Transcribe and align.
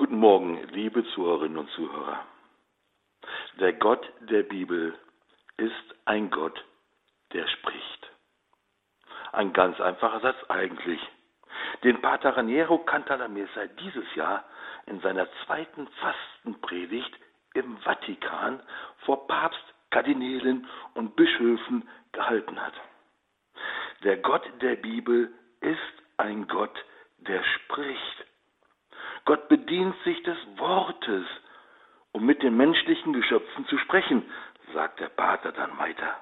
Guten 0.00 0.16
Morgen, 0.16 0.66
liebe 0.72 1.04
Zuhörerinnen 1.08 1.58
und 1.58 1.70
Zuhörer. 1.72 2.24
Der 3.60 3.74
Gott 3.74 4.10
der 4.20 4.44
Bibel 4.44 4.98
ist 5.58 5.94
ein 6.06 6.30
Gott, 6.30 6.58
der 7.34 7.46
spricht. 7.46 8.10
Ein 9.32 9.52
ganz 9.52 9.78
einfacher 9.78 10.20
Satz 10.20 10.38
eigentlich. 10.48 10.98
Den 11.84 12.00
Pater 12.00 12.34
Raniero 12.34 12.78
Cantalamessa 12.78 13.66
dieses 13.78 14.14
Jahr 14.14 14.42
in 14.86 15.00
seiner 15.00 15.28
zweiten 15.44 15.86
Fastenpredigt 15.86 17.14
im 17.52 17.76
Vatikan 17.80 18.62
vor 19.04 19.26
Papst, 19.26 19.74
Kardinälen 19.90 20.66
und 20.94 21.14
Bischöfen 21.14 21.86
gehalten 22.12 22.58
hat. 22.58 22.74
Der 24.02 24.16
Gott 24.16 24.48
der 24.62 24.76
Bibel 24.76 25.30
ist 25.60 25.92
ein 26.16 26.48
Gott, 26.48 26.86
der 27.18 27.44
spricht. 27.44 28.29
Gott 29.30 29.48
bedient 29.48 29.94
sich 30.02 30.20
des 30.24 30.36
Wortes, 30.56 31.24
um 32.10 32.26
mit 32.26 32.42
den 32.42 32.56
menschlichen 32.56 33.12
Geschöpfen 33.12 33.64
zu 33.66 33.78
sprechen, 33.78 34.28
sagt 34.74 34.98
der 34.98 35.08
Pater 35.08 35.52
dann 35.52 35.78
weiter. 35.78 36.16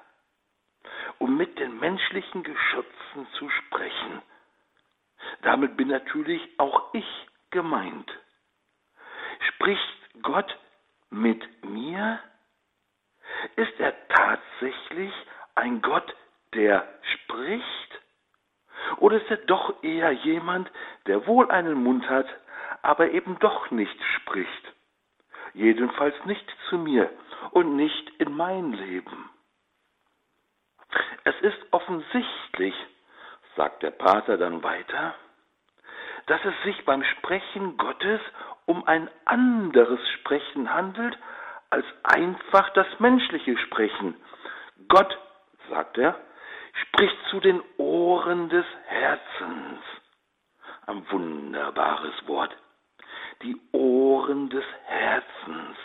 Um 1.17 1.35
mit 1.35 1.57
den 1.57 1.79
menschlichen 1.79 2.43
Geschöpfen 2.43 3.27
zu 3.39 3.49
sprechen. 3.49 4.21
Damit 5.41 5.75
bin 5.75 5.87
natürlich 5.87 6.39
auch 6.59 6.93
ich 6.93 7.27
gemeint. 7.49 8.11
Spricht 9.55 10.21
Gott 10.21 10.55
mit 11.09 11.65
mir? 11.65 12.19
Ist 13.55 13.79
er 13.79 13.95
tatsächlich 14.09 15.13
ein 15.55 15.81
Gott, 15.81 16.15
der 16.53 16.87
spricht? 17.15 18.01
Oder 18.97 19.17
ist 19.19 19.31
er 19.31 19.37
doch 19.37 19.81
eher 19.81 20.11
jemand, 20.11 20.69
der 21.07 21.25
wohl 21.25 21.49
einen 21.49 21.83
Mund 21.83 22.07
hat, 22.07 22.27
aber 22.81 23.11
eben 23.11 23.37
doch 23.39 23.71
nicht 23.71 23.97
spricht. 24.15 24.73
Jedenfalls 25.53 26.15
nicht 26.25 26.45
zu 26.69 26.77
mir 26.77 27.09
und 27.51 27.75
nicht 27.75 28.09
in 28.19 28.35
mein 28.35 28.73
Leben. 28.73 29.29
Es 31.23 31.35
ist 31.41 31.57
offensichtlich, 31.71 32.75
sagt 33.55 33.83
der 33.83 33.91
Pater 33.91 34.37
dann 34.37 34.63
weiter, 34.63 35.15
dass 36.27 36.43
es 36.45 36.53
sich 36.63 36.85
beim 36.85 37.03
Sprechen 37.03 37.77
Gottes 37.77 38.21
um 38.65 38.83
ein 38.87 39.09
anderes 39.25 39.99
Sprechen 40.19 40.73
handelt 40.73 41.17
als 41.69 41.85
einfach 42.03 42.69
das 42.71 42.87
menschliche 42.99 43.57
Sprechen. 43.57 44.15
Gott, 44.87 45.17
sagt 45.69 45.97
er, 45.97 46.19
spricht 46.73 47.17
zu 47.29 47.39
den 47.39 47.61
Ohren 47.77 48.49
des 48.49 48.65
Herzens. 48.85 49.81
Ein 50.85 51.11
wunderbares 51.11 52.27
Wort 52.27 52.55
die 53.41 53.59
Ohren 53.71 54.49
des 54.49 54.65
Herzens. 54.85 55.77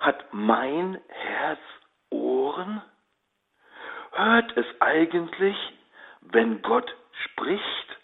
Hat 0.00 0.32
mein 0.32 1.00
Herz 1.08 1.60
Ohren? 2.10 2.82
Hört 4.12 4.56
es 4.56 4.66
eigentlich, 4.80 5.56
wenn 6.20 6.62
Gott 6.62 6.94
spricht? 7.24 7.98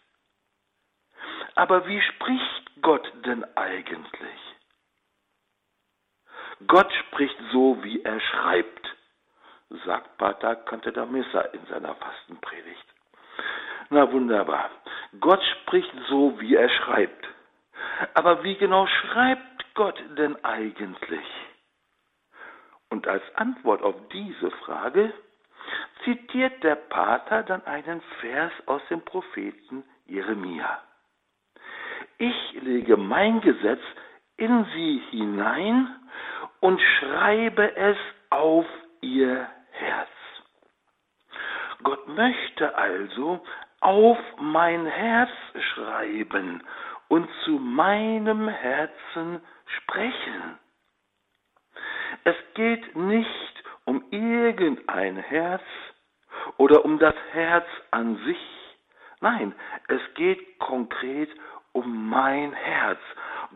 Aber 1.55 1.87
wie 1.87 2.01
spricht 2.01 2.83
Gott 2.83 3.13
denn 3.25 3.45
eigentlich? 3.57 4.41
Gott 6.67 6.93
spricht 6.93 7.37
so, 7.53 7.83
wie 7.83 8.03
er 8.03 8.21
schreibt, 8.21 8.97
sagt 9.85 10.17
Pater 10.19 10.57
Cantadamessa 10.57 11.41
in 11.41 11.67
seiner 11.67 11.95
Fastenpredigt. 11.95 12.87
Na 13.91 14.11
wunderbar. 14.11 14.71
Gott 15.21 15.43
spricht 15.45 15.93
so, 16.09 16.41
wie 16.41 16.55
er 16.55 16.69
schreibt. 16.69 17.29
Aber 18.15 18.43
wie 18.45 18.57
genau 18.57 18.87
schreibt 18.87 19.75
Gott 19.75 20.03
denn 20.17 20.43
eigentlich? 20.45 21.27
Und 22.91 23.09
als 23.09 23.23
Antwort 23.35 23.83
auf 23.83 23.97
diese 24.13 24.51
Frage 24.51 25.13
zitiert 26.05 26.63
der 26.63 26.77
Pater 26.77 27.43
dann 27.43 27.65
einen 27.65 28.01
Vers 28.21 28.53
aus 28.67 28.83
dem 28.89 29.01
Propheten 29.03 29.85
Jeremia. 30.07 30.83
Ich 32.19 32.53
lege 32.63 32.97
mein 32.97 33.41
Gesetz 33.41 33.83
in 34.37 34.65
sie 34.75 35.03
hinein 35.11 35.89
und 36.61 36.81
schreibe 36.81 37.75
es 37.77 37.97
auf 38.31 38.67
ihr 39.01 39.49
Herz. 39.71 40.09
Gott 41.83 42.07
möchte 42.09 42.75
also 42.77 43.45
auf 43.81 44.19
mein 44.39 44.87
Herz 44.87 45.31
schreiben 45.75 46.63
und 47.09 47.29
zu 47.45 47.53
meinem 47.53 48.49
Herzen 48.49 49.41
sprechen. 49.67 50.59
Es 52.25 52.37
geht 52.55 52.97
nicht 52.97 53.65
um 53.85 54.05
irgendein 54.11 55.17
Herz 55.17 55.63
oder 56.57 56.85
um 56.85 56.99
das 56.99 57.15
Herz 57.33 57.67
an 57.91 58.17
sich. 58.25 58.39
Nein, 59.21 59.55
es 59.89 60.01
geht 60.15 60.59
konkret 60.59 61.31
um 61.73 62.09
mein 62.09 62.53
Herz. 62.53 63.01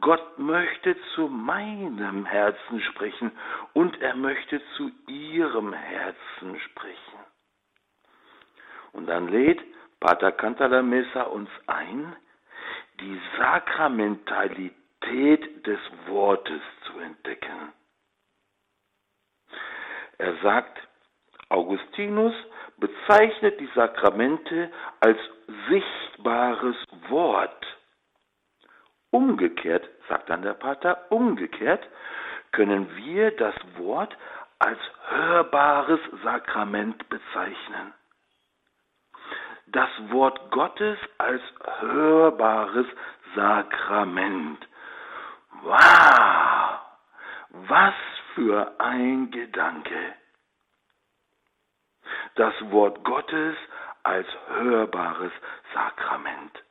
Gott 0.00 0.38
möchte 0.38 0.96
zu 1.14 1.28
meinem 1.28 2.24
Herzen 2.26 2.80
sprechen 2.80 3.32
und 3.74 4.00
er 4.00 4.14
möchte 4.14 4.60
zu 4.76 4.90
ihrem 5.06 5.72
Herzen 5.72 6.60
sprechen. 6.60 7.18
Und 8.92 9.06
dann 9.06 9.28
lädt 9.28 9.60
Pater 10.00 10.32
Cantalamessa 10.32 11.22
uns 11.22 11.50
ein, 11.66 12.16
die 13.00 13.20
Sakramentalität 13.36 15.66
des 15.66 15.80
Wortes 16.06 16.62
zu 16.86 16.98
entdecken. 16.98 17.72
Er 20.18 20.36
sagt, 20.42 20.78
Augustinus 21.48 22.34
bezeichnet 22.76 23.58
die 23.60 23.70
Sakramente 23.74 24.70
als 25.00 25.18
sichtbares 25.68 26.76
Wort. 27.08 27.66
Umgekehrt, 29.10 29.88
sagt 30.08 30.28
dann 30.28 30.42
der 30.42 30.54
Pater, 30.54 31.10
umgekehrt 31.10 31.86
können 32.52 32.94
wir 32.96 33.30
das 33.32 33.54
Wort 33.76 34.16
als 34.58 34.78
hörbares 35.08 36.00
Sakrament 36.22 37.08
bezeichnen 37.08 37.94
das 39.78 40.10
Wort 40.10 40.50
Gottes 40.50 40.98
als 41.18 41.40
hörbares 41.78 42.86
Sakrament. 43.36 44.58
Wow! 45.62 46.80
Was 47.68 47.94
für 48.34 48.74
ein 48.80 49.30
Gedanke! 49.30 50.14
Das 52.34 52.54
Wort 52.72 53.04
Gottes 53.04 53.54
als 54.02 54.26
hörbares 54.48 55.32
Sakrament. 55.72 56.64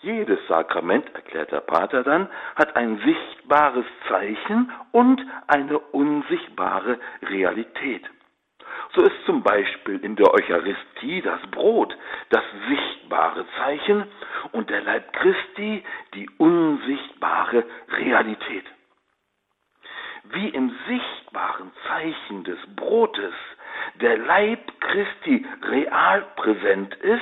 Jedes 0.00 0.40
Sakrament, 0.48 1.14
erklärt 1.14 1.52
der 1.52 1.60
Pater 1.60 2.02
dann, 2.02 2.28
hat 2.56 2.74
ein 2.74 2.98
sichtbares 2.98 3.86
Zeichen 4.08 4.72
und 4.90 5.24
eine 5.46 5.78
unsichtbare 5.78 6.98
Realität. 7.22 8.10
So 8.92 9.02
ist 9.02 9.24
zum 9.24 9.42
Beispiel 9.42 10.00
in 10.04 10.16
der 10.16 10.32
Eucharistie 10.34 11.22
das 11.22 11.40
Brot 11.52 11.96
das 12.30 12.42
sichtbare 12.68 13.46
Zeichen 13.56 14.04
und 14.52 14.68
der 14.68 14.82
Leib 14.82 15.12
Christi 15.12 15.84
die 16.14 16.28
unsichtbare 16.38 17.64
Realität. 17.90 18.64
Wie 20.32 20.48
im 20.48 20.74
sichtbaren 20.88 21.70
Zeichen 21.86 22.42
des 22.44 22.58
Brotes 22.74 23.34
der 24.00 24.18
Leib 24.18 24.60
Christi 24.80 25.46
real 25.62 26.22
präsent 26.34 26.94
ist, 26.96 27.20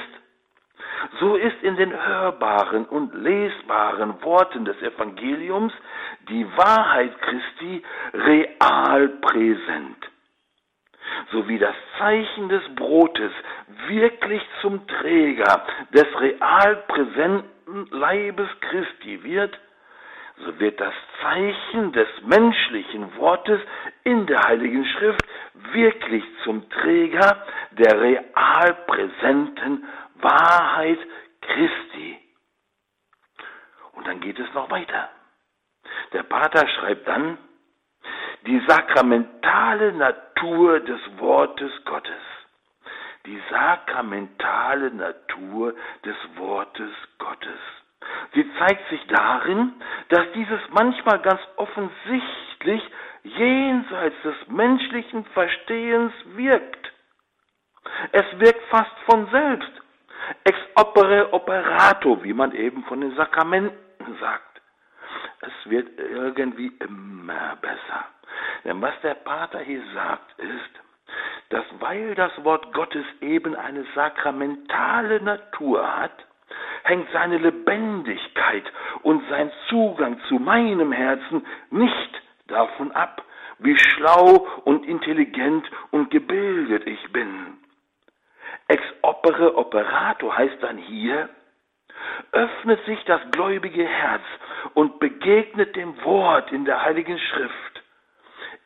so 1.21 1.37
ist 1.37 1.63
in 1.63 1.77
den 1.77 1.93
hörbaren 1.93 2.87
und 2.87 3.15
lesbaren 3.15 4.23
Worten 4.23 4.65
des 4.65 4.81
Evangeliums 4.81 5.73
die 6.31 6.47
Wahrheit 6.57 7.13
Christi 7.21 7.83
real 8.15 9.09
präsent 9.21 10.09
sowie 11.33 11.59
das 11.59 11.75
Zeichen 11.99 12.49
des 12.49 12.63
Brotes 12.75 13.33
wirklich 13.87 14.43
zum 14.61 14.87
Träger 14.87 15.67
des 15.93 16.07
real 16.21 16.77
präsenten 16.89 17.87
Leibes 17.91 18.49
Christi 18.61 19.23
wird, 19.23 19.59
so 20.45 20.59
wird 20.61 20.81
das 20.81 20.95
Zeichen 21.21 21.93
des 21.93 22.09
menschlichen 22.23 23.17
Wortes 23.17 23.61
in 24.05 24.27
der 24.27 24.43
Heiligen 24.45 24.85
Schrift 24.85 25.25
wirklich 25.73 26.25
zum 26.45 26.69
Träger 26.71 27.45
der 27.73 28.01
real 28.01 28.75
präsenten 28.87 29.85
Wahrheit 30.21 30.99
Christi. 31.41 32.19
Und 33.93 34.07
dann 34.07 34.21
geht 34.21 34.39
es 34.39 34.53
noch 34.55 34.71
weiter. 34.71 35.11
Der 36.13 36.23
Pater 36.23 36.67
schreibt 36.69 37.07
dann, 37.09 37.39
die 38.49 38.63
sakramentale 38.67 39.93
Natur 39.93 40.81
des 40.81 41.01
Wortes 41.19 41.71
Gottes. 41.85 42.25
Die 43.27 43.39
sakramentale 43.51 44.91
Natur 44.91 45.75
des 46.03 46.17
Wortes 46.37 46.93
Gottes. 47.19 47.61
Sie 48.33 48.51
zeigt 48.59 48.89
sich 48.89 49.07
darin, 49.09 49.75
dass 50.09 50.33
dieses 50.35 50.61
manchmal 50.71 51.19
ganz 51.21 51.41
offensichtlich 51.57 52.83
jenseits 53.25 54.17
des 54.23 54.49
menschlichen 54.49 55.27
Verstehens 55.27 56.15
wirkt. 56.35 56.91
Es 58.13 58.25
wirkt 58.41 58.63
fast 58.71 58.97
von 59.05 59.29
selbst, 59.31 59.73
ex 60.45 60.59
opere 60.75 61.35
operato, 61.35 62.23
wie 62.25 62.33
man 62.33 62.53
eben 62.53 62.83
von 62.85 63.03
den 63.03 63.15
Sakramenten 63.15 64.17
sagt. 64.21 64.63
Es 65.43 65.71
wird 65.71 65.99
irgendwie 65.99 66.73
immer 66.79 67.57
besser. 67.57 68.07
Denn 68.65 68.81
was 68.83 68.95
der 69.03 69.15
Pater 69.15 69.61
hier 69.61 69.83
sagt, 69.95 70.39
ist, 70.39 70.81
dass 71.51 71.65
weil 71.81 72.15
das 72.15 72.33
Wort 72.45 72.73
Gottes 72.73 73.05
eben 73.21 73.57
eine 73.57 73.85
sakramentale 73.95 75.21
Natur 75.23 76.01
hat, 76.01 76.13
hängt 76.85 77.11
seine 77.13 77.39
Lebendigkeit 77.39 78.65
und 79.03 79.23
sein 79.29 79.51
Zugang 79.69 80.21
zu 80.29 80.35
meinem 80.35 80.93
Herzen 80.93 81.47
nicht 81.71 82.23
davon 82.47 82.93
ab, 82.93 83.23
wie 83.59 83.77
schlau 83.79 84.47
und 84.65 84.87
intelligent 84.87 85.69
und 85.91 86.11
gebildet 86.11 86.87
ich 86.87 87.13
bin. 87.13 87.59
Ex 88.69 88.83
opere 89.03 89.57
operato 89.57 90.35
heißt 90.37 90.63
dann 90.63 90.79
hier, 90.79 91.29
öffnet 92.33 92.85
sich 92.85 93.03
das 93.05 93.21
gläubige 93.33 93.85
Herz 93.85 94.23
und 94.75 95.01
begegnet 95.01 95.75
dem 95.77 96.03
Wort 96.05 96.53
in 96.53 96.65
der 96.65 96.83
Heiligen 96.85 97.19
Schrift, 97.19 97.78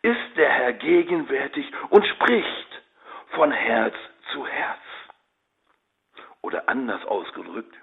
ist 0.03 0.37
der 0.37 0.51
Herr 0.51 0.73
gegenwärtig 0.73 1.71
und 1.91 2.07
spricht 2.07 2.83
von 3.31 3.53
Herz 3.53 3.95
zu 4.33 4.47
Herz. 4.47 4.81
Oder 6.43 6.69
anders 6.69 7.05
ausgedrückt, 7.07 7.75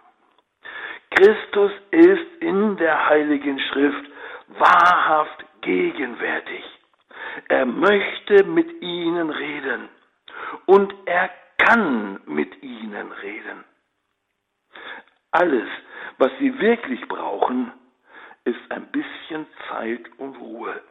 Christus 1.12 1.72
ist 1.92 2.42
in 2.42 2.78
der 2.78 3.10
Heiligen 3.10 3.60
Schrift 3.60 4.06
wahrhaft 4.48 5.46
gegenwärtig. 5.62 6.64
Er 7.48 7.66
möchte 7.66 8.44
mit 8.44 8.82
ihnen 8.82 9.30
reden 9.30 9.90
und 10.66 10.94
er 11.06 11.30
kann 11.58 12.22
mit 12.26 12.62
ihnen 12.64 13.12
reden. 13.12 13.64
Alles, 15.32 15.68
was 16.18 16.32
sie 16.40 16.60
wirklich 16.60 17.08
brauchen, 17.08 17.72
ist 18.46 18.60
ein 18.72 18.88
bisschen 18.92 19.46
Zeit 19.70 20.02
und 20.18 20.36
Ruhe, 20.38 20.82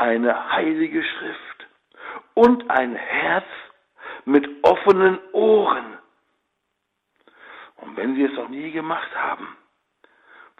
eine 0.00 0.52
heilige 0.52 1.02
Schrift 1.04 1.66
und 2.34 2.70
ein 2.70 2.96
Herz 2.96 3.46
mit 4.24 4.48
offenen 4.62 5.18
Ohren. 5.32 5.98
Und 7.76 7.96
wenn 7.96 8.14
Sie 8.14 8.24
es 8.24 8.32
noch 8.32 8.48
nie 8.48 8.70
gemacht 8.70 9.14
haben, 9.14 9.56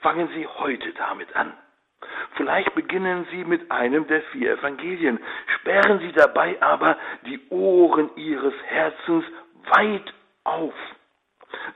fangen 0.02 0.28
Sie 0.34 0.46
heute 0.46 0.92
damit 0.92 1.34
an. 1.36 1.54
Vielleicht 2.36 2.74
beginnen 2.74 3.26
Sie 3.30 3.44
mit 3.44 3.70
einem 3.70 4.06
der 4.06 4.22
vier 4.32 4.58
Evangelien, 4.58 5.18
sperren 5.58 6.00
Sie 6.00 6.12
dabei 6.12 6.60
aber 6.60 6.96
die 7.26 7.40
Ohren 7.48 8.14
Ihres 8.16 8.54
Herzens 8.66 9.24
weit 9.74 10.14
auf. 10.44 10.74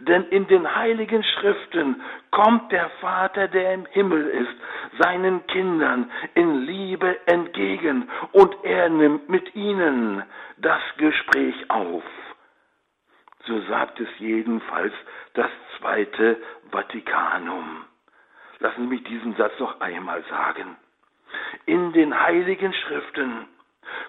Denn 0.00 0.24
in 0.24 0.46
den 0.46 0.74
heiligen 0.74 1.22
Schriften 1.22 2.02
kommt 2.30 2.70
der 2.72 2.90
Vater, 3.00 3.48
der 3.48 3.74
im 3.74 3.86
Himmel 3.86 4.26
ist, 4.26 5.02
seinen 5.02 5.46
Kindern 5.46 6.10
in 6.34 6.62
Liebe 6.62 7.18
entgegen 7.26 8.08
und 8.32 8.56
er 8.64 8.88
nimmt 8.88 9.28
mit 9.28 9.54
ihnen 9.54 10.22
das 10.58 10.82
Gespräch 10.98 11.70
auf. 11.70 12.04
So 13.46 13.60
sagt 13.62 14.00
es 14.00 14.08
jedenfalls 14.18 14.94
das 15.34 15.50
zweite 15.78 16.38
Vatikanum. 16.70 17.84
Lassen 18.60 18.82
Sie 18.82 18.88
mich 18.88 19.04
diesen 19.04 19.34
Satz 19.36 19.52
noch 19.58 19.80
einmal 19.80 20.22
sagen. 20.30 20.76
In 21.66 21.92
den 21.92 22.18
heiligen 22.18 22.72
Schriften 22.72 23.48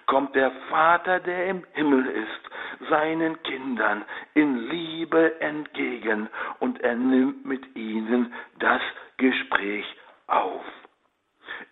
kommt 0.06 0.34
der 0.34 0.50
Vater, 0.70 1.20
der 1.20 1.46
im 1.48 1.64
Himmel 1.74 2.06
ist, 2.06 2.45
seinen 2.88 3.42
Kindern 3.42 4.04
in 4.34 4.68
Liebe 4.68 5.40
entgegen 5.40 6.28
und 6.60 6.80
er 6.80 6.94
nimmt 6.94 7.44
mit 7.44 7.76
ihnen 7.76 8.32
das 8.58 8.82
Gespräch 9.16 9.84
auf. 10.26 10.64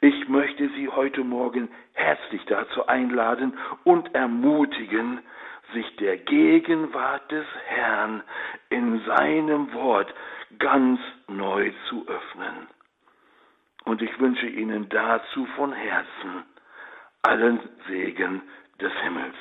Ich 0.01 0.29
möchte 0.29 0.69
Sie 0.71 0.89
heute 0.89 1.25
Morgen 1.25 1.69
herzlich 1.93 2.45
dazu 2.47 2.87
einladen 2.87 3.59
und 3.85 4.15
ermutigen, 4.15 5.21
sich 5.73 5.97
der 5.97 6.19
Gegenwart 6.19 7.31
des 7.31 7.47
Herrn 7.67 8.23
in 8.71 9.01
seinem 9.05 9.73
Wort 9.73 10.13
ganz 10.59 11.01
neu 11.27 11.73
zu 11.89 12.07
öffnen. 12.07 12.69
Und 13.85 14.01
ich 14.03 14.19
wünsche 14.19 14.47
Ihnen 14.47 14.89
dazu 14.89 15.47
von 15.57 15.73
Herzen 15.73 16.45
allen 17.23 17.61
Segen 17.89 18.43
des 18.81 18.93
Himmels. 19.03 19.35